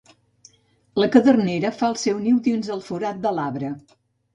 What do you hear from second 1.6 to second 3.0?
fa el seu niu dins el